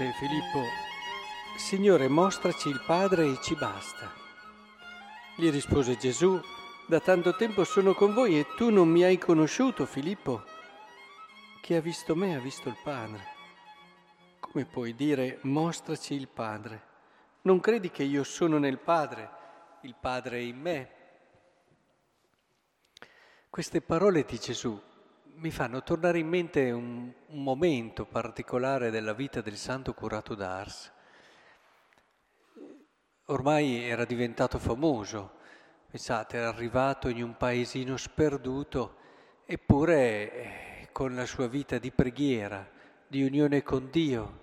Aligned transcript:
disse 0.00 0.12
Filippo, 0.12 0.64
Signore, 1.56 2.08
mostraci 2.08 2.70
il 2.70 2.82
Padre 2.86 3.26
e 3.26 3.38
ci 3.42 3.54
basta. 3.54 4.10
Gli 5.36 5.50
rispose 5.50 5.96
Gesù, 5.98 6.40
da 6.86 7.00
tanto 7.00 7.36
tempo 7.36 7.64
sono 7.64 7.92
con 7.92 8.14
voi 8.14 8.38
e 8.38 8.46
tu 8.56 8.70
non 8.70 8.88
mi 8.88 9.02
hai 9.02 9.18
conosciuto, 9.18 9.84
Filippo. 9.84 10.44
Chi 11.60 11.74
ha 11.74 11.82
visto 11.82 12.16
me 12.16 12.34
ha 12.34 12.40
visto 12.40 12.68
il 12.68 12.76
Padre. 12.82 13.26
Come 14.40 14.64
puoi 14.64 14.94
dire 14.94 15.38
mostraci 15.42 16.14
il 16.14 16.28
Padre? 16.28 16.88
Non 17.42 17.60
credi 17.60 17.90
che 17.90 18.02
io 18.02 18.24
sono 18.24 18.58
nel 18.58 18.78
Padre, 18.78 19.30
il 19.82 19.94
Padre 20.00 20.38
è 20.38 20.40
in 20.40 20.58
me? 20.58 20.90
Queste 23.50 23.82
parole 23.82 24.24
di 24.24 24.38
Gesù 24.38 24.80
mi 25.40 25.50
fanno 25.50 25.82
tornare 25.82 26.18
in 26.18 26.28
mente 26.28 26.70
un, 26.70 27.12
un 27.26 27.42
momento 27.42 28.06
particolare 28.06 28.90
della 28.90 29.14
vita 29.14 29.40
del 29.40 29.56
santo 29.56 29.94
curato 29.94 30.34
d'Ars 30.34 30.92
ormai 33.30 33.84
era 33.84 34.04
diventato 34.04 34.58
famoso, 34.58 35.32
pensate, 35.88 36.36
era 36.36 36.48
arrivato 36.48 37.08
in 37.08 37.22
un 37.22 37.36
paesino 37.36 37.96
sperduto, 37.96 38.96
eppure 39.44 40.32
eh, 40.32 40.88
con 40.92 41.14
la 41.14 41.26
sua 41.26 41.46
vita 41.46 41.78
di 41.78 41.90
preghiera, 41.90 42.68
di 43.06 43.22
unione 43.22 43.62
con 43.62 43.88
Dio, 43.90 44.42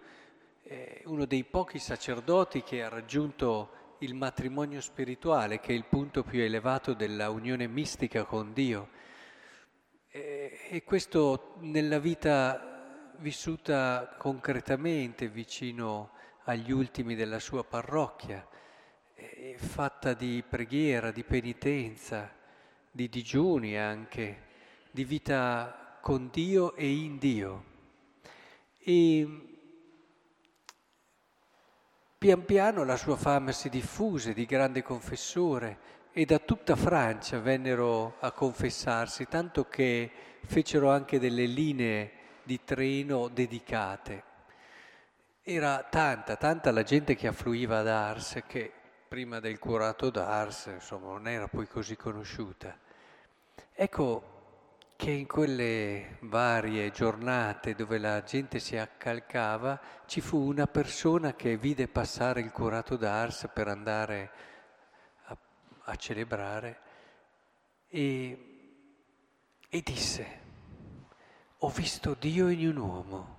eh, 0.64 1.02
uno 1.06 1.26
dei 1.26 1.44
pochi 1.44 1.80
sacerdoti 1.80 2.64
che 2.64 2.84
ha 2.84 2.90
raggiunto 2.90 3.96
il 4.00 4.14
matrimonio 4.16 4.80
spirituale, 4.80 5.60
che 5.60 5.74
è 5.74 5.76
il 5.76 5.86
punto 5.86 6.24
più 6.24 6.42
elevato 6.42 6.94
della 6.94 7.30
unione 7.30 7.68
mistica 7.68 8.24
con 8.24 8.54
Dio. 8.54 8.90
Eh, 10.18 10.58
e 10.70 10.84
questo 10.84 11.54
nella 11.60 12.00
vita 12.00 13.14
vissuta 13.18 14.16
concretamente 14.18 15.28
vicino 15.28 16.10
agli 16.46 16.72
ultimi 16.72 17.14
della 17.14 17.38
sua 17.38 17.64
parrocchia 17.64 18.44
fatta 19.58 20.16
di 20.16 20.44
preghiera, 20.48 21.12
di 21.12 21.24
penitenza, 21.24 22.34
di 22.90 23.10
digiuni 23.10 23.78
anche, 23.78 24.46
di 24.90 25.04
vita 25.04 26.00
con 26.02 26.30
Dio 26.32 26.74
e 26.76 26.90
in 26.90 27.20
Dio. 27.20 27.64
E 28.80 29.58
pian 32.18 32.44
piano 32.44 32.84
la 32.84 32.98
sua 32.98 33.18
fama 33.18 33.52
si 33.52 33.70
diffuse 33.70 34.34
di 34.34 34.46
grande 34.46 34.82
confessore 34.82 35.78
e 36.12 36.26
da 36.26 36.40
tutta 36.40 36.76
Francia 36.76 37.40
vennero 37.40 38.16
a 38.20 38.32
confessarsi, 38.32 39.28
tanto 39.28 39.66
che 39.66 40.12
fecero 40.46 40.90
anche 40.90 41.20
delle 41.20 41.46
linee 41.46 42.12
di 42.44 42.64
treno 42.64 43.28
dedicate. 43.28 44.24
Era 45.44 45.86
tanta, 45.90 46.36
tanta 46.36 46.72
la 46.72 46.84
gente 46.84 47.16
che 47.16 47.28
affluiva 47.28 47.80
ad 47.80 47.88
Ars 47.88 48.42
che 48.48 48.72
prima 49.08 49.40
del 49.40 49.60
curato 49.60 50.10
d'Ars, 50.10 50.72
insomma, 50.74 51.08
non 51.08 51.28
era 51.28 51.48
poi 51.48 51.68
così 51.68 51.96
conosciuta. 51.96 52.78
Ecco 53.74 54.36
che 54.98 55.12
in 55.12 55.28
quelle 55.28 56.18
varie 56.22 56.90
giornate 56.92 57.76
dove 57.76 58.00
la 58.00 58.24
gente 58.24 58.60
si 58.60 58.76
accalcava 58.76 59.80
ci 60.08 60.22
fu 60.22 60.40
una 60.40 60.66
persona 60.66 61.36
che 61.36 61.56
vide 61.56 61.88
passare 61.88 62.42
il 62.42 62.52
curato 62.52 62.96
d'Ars 62.96 63.48
per 63.54 63.68
andare 63.68 64.24
a, 64.24 64.30
a 65.90 65.96
celebrare 65.96 66.80
e, 67.88 68.80
e 69.70 69.82
disse, 69.82 70.40
ho 71.60 71.70
visto 71.70 72.14
Dio 72.14 72.50
in 72.50 72.68
un 72.68 72.78
uomo. 72.78 73.36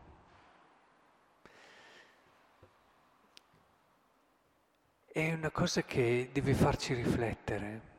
È 5.04 5.32
una 5.32 5.50
cosa 5.50 5.82
che 5.82 6.30
deve 6.32 6.54
farci 6.54 6.94
riflettere. 6.94 7.96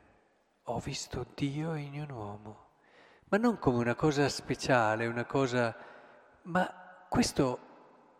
Ho 0.64 0.78
visto 0.78 1.26
Dio 1.34 1.74
in 1.74 2.00
un 2.00 2.10
uomo, 2.10 2.68
ma 3.28 3.36
non 3.36 3.58
come 3.58 3.78
una 3.78 3.94
cosa 3.94 4.28
speciale, 4.28 5.06
una 5.06 5.24
cosa... 5.24 5.76
ma 6.42 7.06
questo 7.08 7.68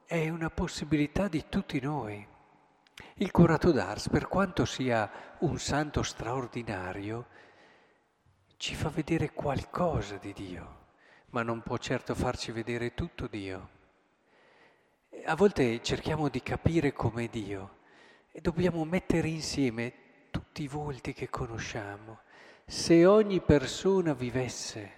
è 0.06 0.28
una 0.28 0.50
possibilità 0.50 1.28
di 1.28 1.49
tutti 1.49 1.81
noi. 1.81 2.26
Il 3.15 3.31
curato 3.31 3.72
d'Ars, 3.72 4.09
per 4.09 4.28
quanto 4.28 4.65
sia 4.65 5.11
un 5.41 5.59
santo 5.59 6.03
straordinario, 6.03 7.27
ci 8.56 8.75
fa 8.75 8.88
vedere 8.88 9.33
qualcosa 9.33 10.16
di 10.16 10.33
Dio, 10.33 10.78
ma 11.31 11.43
non 11.43 11.62
può 11.62 11.78
certo 11.78 12.15
farci 12.15 12.53
vedere 12.53 12.94
tutto 12.94 13.27
Dio. 13.27 13.69
A 15.25 15.34
volte 15.34 15.83
cerchiamo 15.83 16.28
di 16.28 16.43
capire 16.43 16.93
com'è 16.93 17.28
Dio 17.28 17.78
e 18.33 18.41
dobbiamo 18.41 18.84
mettere 18.84 19.28
insieme 19.28 19.93
tutti 20.31 20.62
i 20.62 20.69
volti 20.69 21.12
che 21.12 21.28
conosciamo. 21.28 22.21
Se 22.65 23.05
ogni 23.06 23.41
persona 23.41 24.15
vivesse, 24.15 24.93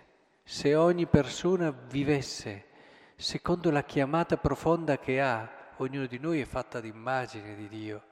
se 0.44 0.74
ogni 0.74 1.06
persona 1.06 1.70
vivesse 1.70 2.66
secondo 3.16 3.70
la 3.70 3.84
chiamata 3.84 4.36
profonda 4.36 4.98
che 4.98 5.20
ha, 5.20 5.48
ognuno 5.76 6.06
di 6.06 6.18
noi 6.18 6.40
è 6.40 6.44
fatta 6.44 6.80
d'immagine 6.80 7.54
di 7.54 7.68
Dio 7.68 8.02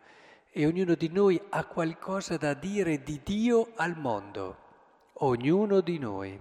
e 0.51 0.67
ognuno 0.67 0.95
di 0.95 1.09
noi 1.09 1.41
ha 1.51 1.65
qualcosa 1.65 2.37
da 2.37 2.55
dire 2.55 3.03
di 3.03 3.21
Dio 3.23 3.73
al 3.77 3.97
mondo, 3.97 4.57
ognuno 5.15 5.81
di 5.81 5.99
noi. 5.99 6.41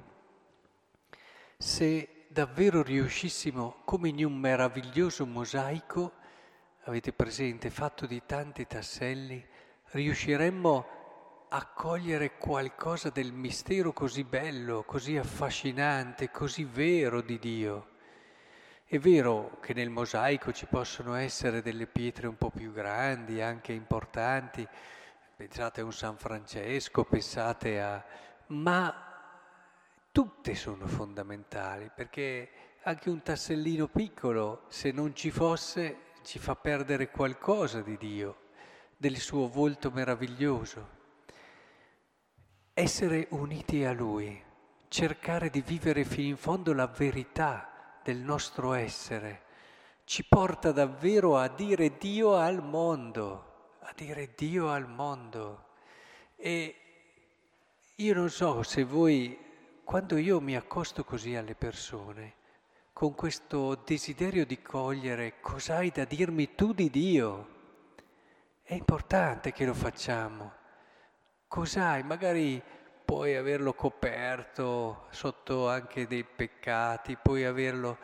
Se 1.58 2.26
davvero 2.28 2.82
riuscissimo, 2.82 3.82
come 3.86 4.10
in 4.10 4.24
un 4.26 4.36
meraviglioso 4.36 5.26
mosaico, 5.26 6.14
avete 6.84 7.14
presente, 7.14 7.70
fatto 7.70 8.06
di 8.06 8.22
tanti 8.26 8.66
tasselli, 8.66 9.46
riusciremmo 9.92 10.98
a 11.50 11.66
cogliere 11.66 12.38
qualcosa 12.38 13.10
del 13.10 13.32
mistero 13.32 13.92
così 13.92 14.24
bello, 14.24 14.84
così 14.84 15.18
affascinante, 15.18 16.30
così 16.32 16.64
vero 16.64 17.22
di 17.22 17.40
Dio. 17.40 17.88
È 18.92 18.98
vero 18.98 19.60
che 19.62 19.76
nel 19.76 19.92
mosaico 19.92 20.52
ci 20.52 20.66
possono 20.66 21.14
essere 21.14 21.62
delle 21.62 21.86
pietre 21.86 22.26
un 22.26 22.38
po' 22.38 22.50
più 22.50 22.74
grandi, 22.74 23.40
anche 23.40 23.72
importanti, 23.72 24.68
pensate 25.36 25.82
a 25.82 25.84
un 25.84 25.94
San 25.94 26.18
Francesco, 26.18 27.04
pensate 27.04 27.80
a... 27.80 28.04
ma 28.48 28.92
tutte 30.12 30.56
sono 30.56 30.88
fondamentali, 30.88 31.92
perché 31.94 32.50
anche 32.82 33.12
un 33.12 33.22
tassellino 33.22 33.88
piccolo, 33.90 34.64
se 34.70 34.90
non 34.90 35.14
ci 35.14 35.30
fosse, 35.30 35.98
ci 36.24 36.40
fa 36.40 36.56
perdere 36.56 37.12
qualcosa 37.12 37.82
di 37.82 37.96
Dio, 37.96 38.48
del 38.98 39.18
suo 39.18 39.50
volto 39.50 39.92
meraviglioso. 39.92 40.90
Essere 42.74 43.28
uniti 43.30 43.86
a 43.86 43.92
Lui, 43.92 44.44
cercare 44.88 45.52
di 45.52 45.62
vivere 45.62 46.04
fino 46.04 46.30
in 46.30 46.38
fondo 46.38 46.74
la 46.74 46.88
verità 46.88 47.70
del 48.04 48.18
nostro 48.18 48.74
essere, 48.74 49.44
ci 50.06 50.24
porta 50.26 50.72
davvero 50.72 51.38
a 51.38 51.48
dire 51.48 51.98
Dio 51.98 52.36
al 52.36 52.64
mondo, 52.64 53.78
a 53.82 53.94
dire 53.96 54.34
Dio 54.36 54.70
al 54.70 54.88
mondo. 54.88 55.66
E 56.36 56.76
io 57.96 58.14
non 58.14 58.30
so 58.30 58.64
se 58.64 58.84
voi, 58.84 59.38
quando 59.84 60.18
io 60.18 60.40
mi 60.40 60.56
accosto 60.56 61.04
così 61.04 61.36
alle 61.36 61.56
persone, 61.56 62.34
con 62.94 63.14
questo 63.16 63.76
desiderio 63.86 64.46
di 64.46 64.62
cogliere 64.62 65.40
cos'hai 65.40 65.90
da 65.92 66.06
dirmi 66.06 66.56
tu 66.56 66.74
di 66.74 66.90
Dio. 66.90 67.48
È 68.62 68.74
importante 68.74 69.52
che 69.52 69.66
lo 69.66 69.74
facciamo. 69.74 70.54
Cos'hai? 71.48 72.04
Magari 72.04 72.62
puoi 73.10 73.36
averlo 73.36 73.74
coperto 73.74 75.06
sotto 75.10 75.68
anche 75.68 76.06
dei 76.06 76.24
peccati, 76.24 77.18
puoi 77.20 77.44
averlo... 77.44 77.98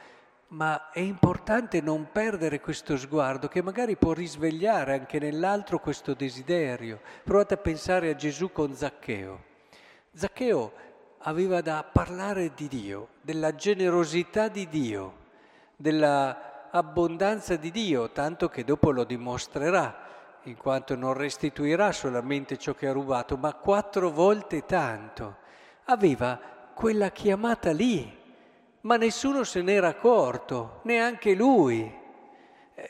Ma 0.48 0.90
è 0.90 1.00
importante 1.00 1.80
non 1.80 2.10
perdere 2.12 2.60
questo 2.60 2.98
sguardo 2.98 3.48
che 3.48 3.62
magari 3.62 3.98
può 3.98 4.14
risvegliare 4.14 4.94
anche 4.94 5.20
nell'altro 5.20 5.80
questo 5.80 6.16
desiderio. 6.16 7.02
Provate 7.24 7.54
a 7.54 7.58
pensare 7.58 8.10
a 8.10 8.16
Gesù 8.16 8.52
con 8.52 8.74
Zaccheo. 8.74 9.44
Zaccheo 10.12 10.74
aveva 11.20 11.62
da 11.62 11.84
parlare 11.84 12.54
di 12.56 12.68
Dio, 12.68 13.10
della 13.22 13.54
generosità 13.54 14.48
di 14.48 14.68
Dio, 14.68 15.18
dell'abbondanza 15.76 17.58
di 17.58 17.70
Dio, 17.70 18.10
tanto 18.10 18.50
che 18.50 18.64
dopo 18.64 18.90
lo 18.90 19.04
dimostrerà, 19.04 20.15
in 20.46 20.58
quanto 20.58 20.96
non 20.96 21.14
restituirà 21.14 21.92
solamente 21.92 22.58
ciò 22.58 22.74
che 22.74 22.88
ha 22.88 22.92
rubato, 22.92 23.38
ma 23.38 23.54
quattro 23.54 24.10
volte 24.12 24.66
tanto. 24.66 25.38
Aveva 25.86 26.40
quella 26.74 27.12
chiamata 27.12 27.72
lì, 27.72 28.12
ma 28.82 28.98
nessuno 28.98 29.44
se 29.44 29.62
n'era 29.62 29.90
accorto, 29.90 30.80
neanche 30.84 31.34
lui. 31.34 31.92
Eh, 32.76 32.90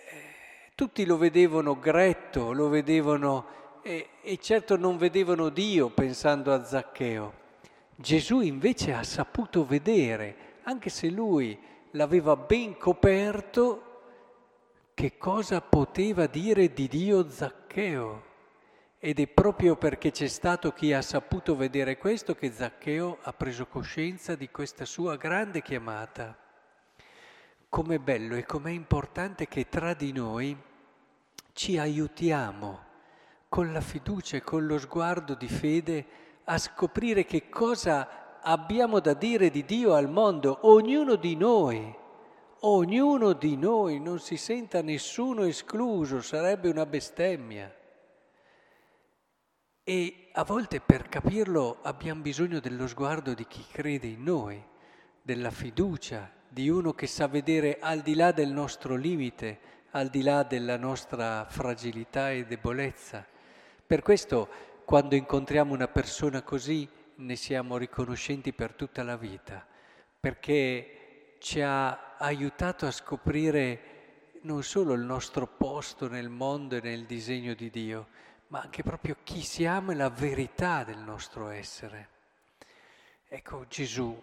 tutti 0.75 1.05
lo 1.05 1.17
vedevano 1.17 1.79
gretto, 1.79 2.51
lo 2.51 2.67
vedevano 2.67 3.45
e, 3.81 4.09
e 4.21 4.37
certo 4.37 4.75
non 4.75 4.97
vedevano 4.97 5.49
Dio 5.49 5.89
pensando 5.89 6.51
a 6.51 6.65
Zaccheo. 6.65 7.43
Gesù 7.95 8.41
invece 8.41 8.93
ha 8.93 9.03
saputo 9.03 9.65
vedere, 9.65 10.35
anche 10.63 10.89
se 10.89 11.09
lui 11.09 11.57
l'aveva 11.91 12.35
ben 12.35 12.77
coperto, 12.77 13.94
che 14.95 15.17
cosa 15.17 15.59
poteva 15.59 16.25
dire 16.25 16.71
di 16.71 16.87
Dio 16.87 17.29
Zaccheo. 17.29 18.23
Ed 18.97 19.19
è 19.19 19.27
proprio 19.27 19.75
perché 19.75 20.09
c'è 20.09 20.27
stato 20.27 20.71
chi 20.71 20.93
ha 20.93 21.01
saputo 21.01 21.57
vedere 21.57 21.97
questo 21.97 22.33
che 22.33 22.49
Zaccheo 22.49 23.17
ha 23.21 23.33
preso 23.33 23.67
coscienza 23.67 24.35
di 24.35 24.49
questa 24.49 24.85
sua 24.85 25.17
grande 25.17 25.61
chiamata. 25.61 26.35
Com'è 27.67 27.99
bello 27.99 28.35
e 28.35 28.45
com'è 28.45 28.71
importante 28.71 29.49
che 29.49 29.67
tra 29.67 29.93
di 29.93 30.13
noi 30.13 30.57
ci 31.51 31.77
aiutiamo 31.77 32.83
con 33.49 33.73
la 33.73 33.81
fiducia 33.81 34.37
e 34.37 34.41
con 34.41 34.65
lo 34.65 34.79
sguardo 34.79 35.35
di 35.35 35.49
fede 35.49 36.05
a 36.45 36.57
scoprire 36.57 37.25
che 37.25 37.49
cosa 37.49 38.39
abbiamo 38.41 39.01
da 39.01 39.13
dire 39.13 39.49
di 39.49 39.65
Dio 39.65 39.93
al 39.93 40.09
mondo, 40.09 40.59
ognuno 40.61 41.15
di 41.15 41.35
noi 41.35 42.03
ognuno 42.61 43.33
di 43.33 43.55
noi, 43.57 43.99
non 43.99 44.19
si 44.19 44.37
senta 44.37 44.81
nessuno 44.81 45.43
escluso, 45.43 46.21
sarebbe 46.21 46.69
una 46.69 46.85
bestemmia. 46.85 47.73
E 49.83 50.29
a 50.31 50.43
volte 50.43 50.79
per 50.79 51.07
capirlo 51.07 51.77
abbiamo 51.83 52.21
bisogno 52.21 52.59
dello 52.59 52.87
sguardo 52.87 53.33
di 53.33 53.45
chi 53.45 53.63
crede 53.71 54.07
in 54.07 54.23
noi, 54.23 54.63
della 55.21 55.51
fiducia, 55.51 56.31
di 56.47 56.69
uno 56.69 56.93
che 56.93 57.07
sa 57.07 57.27
vedere 57.27 57.77
al 57.79 58.01
di 58.01 58.15
là 58.15 58.31
del 58.31 58.51
nostro 58.51 58.95
limite, 58.95 59.59
al 59.91 60.09
di 60.09 60.23
là 60.23 60.43
della 60.43 60.77
nostra 60.77 61.45
fragilità 61.45 62.31
e 62.31 62.45
debolezza. 62.45 63.25
Per 63.85 64.01
questo 64.01 64.49
quando 64.85 65.15
incontriamo 65.15 65.73
una 65.73 65.87
persona 65.87 66.41
così 66.41 66.87
ne 67.15 67.35
siamo 67.35 67.77
riconoscenti 67.77 68.53
per 68.53 68.73
tutta 68.73 69.03
la 69.03 69.17
vita, 69.17 69.65
perché 70.19 71.37
ci 71.39 71.61
ha 71.61 72.04
aiutato 72.17 72.85
a 72.85 72.91
scoprire 72.91 74.39
non 74.41 74.63
solo 74.63 74.93
il 74.93 75.01
nostro 75.01 75.47
posto 75.47 76.07
nel 76.07 76.29
mondo 76.29 76.75
e 76.75 76.81
nel 76.81 77.05
disegno 77.05 77.53
di 77.53 77.69
Dio, 77.69 78.07
ma 78.47 78.61
anche 78.61 78.83
proprio 78.83 79.17
chi 79.23 79.41
siamo 79.41 79.91
e 79.91 79.95
la 79.95 80.09
verità 80.09 80.83
del 80.83 80.99
nostro 80.99 81.49
essere. 81.49 82.09
Ecco, 83.27 83.65
Gesù 83.67 84.21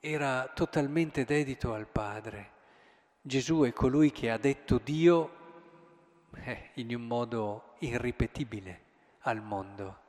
era 0.00 0.50
totalmente 0.54 1.24
dedito 1.24 1.72
al 1.72 1.86
Padre. 1.86 2.50
Gesù 3.22 3.62
è 3.62 3.72
colui 3.72 4.10
che 4.10 4.30
ha 4.30 4.38
detto 4.38 4.78
Dio 4.82 5.42
eh, 6.34 6.70
in 6.74 6.94
un 6.94 7.06
modo 7.06 7.74
irripetibile 7.78 8.80
al 9.20 9.40
mondo. 9.40 10.02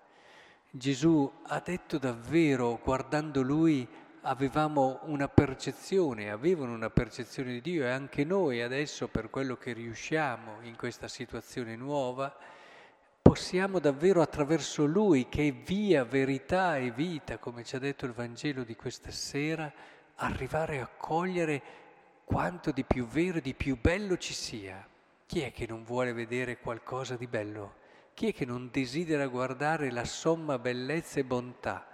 Gesù 0.69 1.31
ha 1.43 1.61
detto 1.61 1.97
davvero, 1.97 2.79
guardando 2.83 3.41
lui, 3.41 3.87
avevamo 4.25 5.01
una 5.03 5.27
percezione, 5.27 6.31
avevano 6.31 6.73
una 6.73 6.89
percezione 6.89 7.51
di 7.53 7.61
Dio 7.61 7.85
e 7.85 7.89
anche 7.89 8.23
noi 8.23 8.61
adesso, 8.61 9.07
per 9.07 9.29
quello 9.29 9.55
che 9.55 9.73
riusciamo 9.73 10.61
in 10.61 10.75
questa 10.75 11.07
situazione 11.07 11.75
nuova, 11.75 12.35
possiamo 13.21 13.79
davvero 13.79 14.21
attraverso 14.21 14.85
Lui, 14.85 15.29
che 15.29 15.47
è 15.47 15.53
via, 15.53 16.03
verità 16.03 16.77
e 16.77 16.91
vita, 16.91 17.37
come 17.37 17.63
ci 17.63 17.75
ha 17.75 17.79
detto 17.79 18.05
il 18.05 18.13
Vangelo 18.13 18.63
di 18.63 18.75
questa 18.75 19.11
sera, 19.11 19.71
arrivare 20.15 20.81
a 20.81 20.89
cogliere 20.97 21.61
quanto 22.23 22.71
di 22.71 22.83
più 22.83 23.05
vero 23.05 23.37
e 23.37 23.41
di 23.41 23.53
più 23.53 23.79
bello 23.79 24.17
ci 24.17 24.33
sia. 24.33 24.87
Chi 25.27 25.41
è 25.41 25.51
che 25.51 25.67
non 25.67 25.83
vuole 25.83 26.13
vedere 26.13 26.57
qualcosa 26.57 27.15
di 27.15 27.27
bello? 27.27 27.75
Chi 28.15 28.29
è 28.29 28.33
che 28.33 28.45
non 28.45 28.69
desidera 28.71 29.27
guardare 29.27 29.91
la 29.91 30.05
somma 30.05 30.57
bellezza 30.57 31.19
e 31.19 31.23
bontà? 31.23 31.93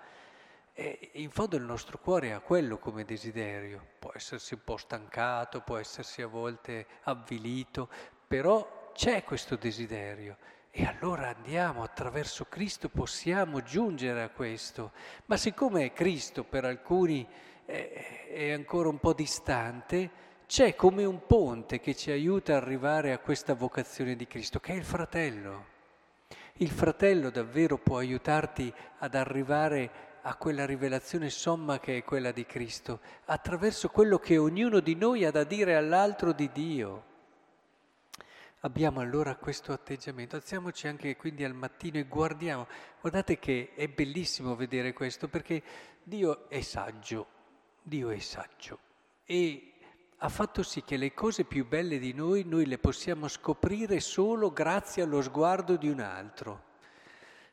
E 0.81 1.12
in 1.13 1.30
fondo 1.30 1.57
il 1.57 1.62
nostro 1.62 2.00
cuore 2.00 2.33
ha 2.33 2.39
quello 2.39 2.80
come 2.80 3.06
desiderio, 3.06 3.86
può 4.00 4.12
essersi 4.16 4.56
un 4.56 4.62
po' 4.63 4.78
stancato, 4.78 5.62
può 5.62 5.78
essersi 5.78 6.24
a 6.24 6.28
volte 6.28 6.88
avvilito, 7.04 7.88
però 8.25 8.89
c'è 8.92 9.24
questo 9.24 9.57
desiderio 9.57 10.38
e 10.72 10.83
allora 10.86 11.36
andiamo 11.36 11.83
attraverso 11.83 12.45
Cristo, 12.45 12.89
possiamo 12.89 13.62
giungere 13.62 14.24
a 14.24 14.30
questo. 14.30 14.94
Ma 15.28 15.38
siccome 15.38 15.94
Cristo 15.94 16.44
per 16.44 16.66
alcuni 16.66 17.27
è, 17.63 18.51
ancora 18.51 18.89
un 18.89 18.98
po' 18.98 19.13
distante, 19.13 20.10
c'è 20.48 20.74
come 20.75 21.06
un 21.06 21.27
ponte 21.27 21.80
che 21.80 21.94
ci 21.94 22.10
aiuta 22.10 22.56
ad 22.56 22.63
arrivare 22.63 23.12
a 23.13 23.19
questa 23.19 23.54
vocazione 23.54 24.16
di 24.16 24.25
Cristo, 24.25 24.60
che 24.60 24.74
è 24.74 24.77
il 24.77 24.84
fratello. 24.84 25.66
Il 26.54 26.72
fratello 26.72 27.30
davvero 27.30 27.77
può 27.77 28.00
aiutarti 28.00 28.74
ad 28.98 29.13
arrivare 29.13 30.10
a 30.24 30.36
quella 30.36 30.66
rivelazione 30.66 31.30
somma 31.30 31.80
che 31.80 31.98
è 31.98 32.04
quella 32.04 32.32
di 32.32 32.46
Cristo, 32.46 33.00
attraverso 33.26 33.90
quello 33.90 34.20
che 34.20 34.38
ognuno 34.38 34.80
di 34.80 34.96
noi 34.96 35.26
ha 35.26 35.32
da 35.32 35.44
dire 35.44 35.76
all'altro 35.76 36.32
di 36.32 36.50
Dio. 36.52 37.10
Abbiamo 38.60 39.00
allora 39.00 39.36
questo 39.36 39.72
atteggiamento, 39.72 40.36
alziamoci 40.36 40.88
anche 40.88 41.16
quindi 41.16 41.44
al 41.44 41.56
mattino 41.56 41.98
e 41.98 42.04
guardiamo. 42.04 42.68
Guardate 43.00 43.40
che 43.40 43.72
è 43.74 43.88
bellissimo 43.88 44.56
vedere 44.56 44.94
questo 44.94 45.28
perché 45.28 45.64
Dio 46.04 46.48
è 46.48 46.62
saggio, 46.62 47.26
Dio 47.82 48.12
è 48.12 48.20
saggio 48.20 48.80
e 49.26 49.74
ha 50.18 50.30
fatto 50.30 50.62
sì 50.62 50.84
che 50.84 50.98
le 50.98 51.16
cose 51.16 51.46
più 51.46 51.68
belle 51.68 51.98
di 51.98 52.14
noi 52.14 52.44
noi 52.44 52.68
le 52.68 52.78
possiamo 52.78 53.28
scoprire 53.28 54.00
solo 54.00 54.52
grazie 54.52 55.02
allo 55.02 55.22
sguardo 55.24 55.78
di 55.78 55.90
un 55.90 56.00
altro 56.00 56.70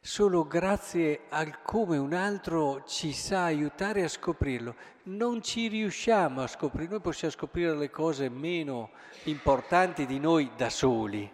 solo 0.01 0.47
grazie 0.47 1.23
al 1.29 1.63
come 1.63 1.97
un 1.97 2.15
altro 2.15 2.85
ci 2.85 3.13
sa 3.13 3.45
aiutare 3.45 4.03
a 4.05 4.09
scoprirlo. 4.09 4.75
Non 5.05 5.43
ci 5.43 5.69
riusciamo 5.69 6.43
a 6.43 6.47
scoprire, 6.47 6.91
noi 6.91 7.01
possiamo 7.01 7.33
scoprire 7.33 7.75
le 7.75 7.91
cose 7.91 8.29
meno 8.29 8.91
importanti 9.25 10.07
di 10.07 10.19
noi 10.19 10.51
da 10.57 10.71
soli. 10.71 11.31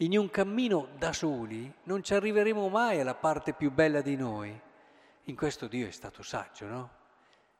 In 0.00 0.16
un 0.16 0.30
cammino 0.30 0.88
da 0.96 1.12
soli 1.12 1.72
non 1.84 2.02
ci 2.02 2.14
arriveremo 2.14 2.68
mai 2.68 3.00
alla 3.00 3.14
parte 3.14 3.52
più 3.52 3.72
bella 3.72 4.00
di 4.00 4.16
noi. 4.16 4.58
In 5.24 5.36
questo 5.36 5.66
Dio 5.66 5.86
è 5.86 5.90
stato 5.90 6.22
saggio, 6.22 6.66
no? 6.66 6.90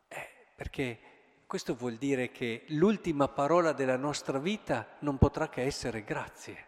Eh, 0.09 0.29
perché 0.55 0.99
questo 1.47 1.75
vuol 1.75 1.97
dire 1.97 2.31
che 2.31 2.65
l'ultima 2.69 3.27
parola 3.27 3.73
della 3.73 3.97
nostra 3.97 4.39
vita 4.39 4.87
non 5.01 5.19
potrà 5.19 5.49
che 5.49 5.63
essere 5.63 6.05
grazie. 6.05 6.67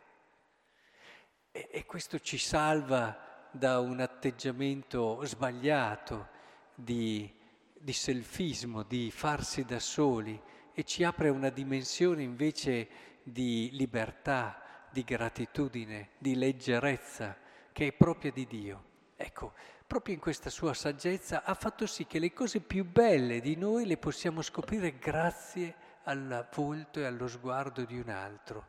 E, 1.52 1.68
e 1.70 1.86
questo 1.86 2.18
ci 2.18 2.36
salva 2.36 3.29
da 3.50 3.78
un 3.80 4.00
atteggiamento 4.00 5.20
sbagliato 5.24 6.28
di, 6.74 7.32
di 7.78 7.92
selfismo, 7.92 8.82
di 8.82 9.10
farsi 9.10 9.64
da 9.64 9.78
soli 9.78 10.40
e 10.72 10.84
ci 10.84 11.04
apre 11.04 11.28
una 11.28 11.50
dimensione 11.50 12.22
invece 12.22 12.88
di 13.22 13.70
libertà, 13.72 14.88
di 14.90 15.04
gratitudine, 15.04 16.10
di 16.18 16.36
leggerezza 16.36 17.36
che 17.72 17.88
è 17.88 17.92
propria 17.92 18.32
di 18.32 18.46
Dio. 18.46 18.84
Ecco, 19.16 19.52
proprio 19.86 20.14
in 20.14 20.20
questa 20.20 20.50
sua 20.50 20.72
saggezza 20.72 21.42
ha 21.44 21.54
fatto 21.54 21.86
sì 21.86 22.06
che 22.06 22.18
le 22.18 22.32
cose 22.32 22.60
più 22.60 22.84
belle 22.84 23.40
di 23.40 23.56
noi 23.56 23.86
le 23.86 23.96
possiamo 23.96 24.42
scoprire 24.42 24.98
grazie 24.98 25.74
al 26.04 26.48
volto 26.54 27.00
e 27.00 27.04
allo 27.04 27.28
sguardo 27.28 27.84
di 27.84 27.98
un 27.98 28.08
altro. 28.08 28.68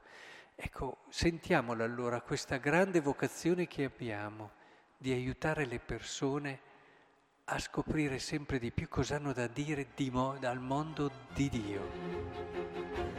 Ecco, 0.56 0.98
sentiamola 1.10 1.84
allora 1.84 2.22
questa 2.22 2.58
grande 2.58 3.00
vocazione 3.00 3.68
che 3.68 3.86
abbiamo 3.86 4.60
di 5.02 5.12
aiutare 5.12 5.66
le 5.66 5.80
persone 5.80 6.60
a 7.46 7.58
scoprire 7.58 8.20
sempre 8.20 8.60
di 8.60 8.70
più 8.70 8.88
cosa 8.88 9.16
hanno 9.16 9.34
da 9.34 9.48
dire 9.48 9.88
di 9.96 10.12
mo- 10.12 10.38
dal 10.40 10.60
mondo 10.60 11.10
di 11.34 11.50
Dio. 11.50 13.10